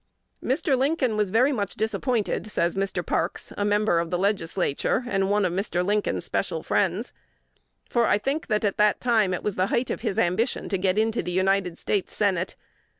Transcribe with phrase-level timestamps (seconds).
[0.43, 0.75] "Mr.
[0.75, 3.05] Lincoln was very much disappointed," says Mr.
[3.05, 5.85] Parks, a member of the Legislature, and one of Mr.
[5.85, 7.13] Lincoln's special friends;
[7.87, 10.79] "for I think, that, at that time, it was the height of his ambition to
[10.79, 12.55] get into the United States Senate.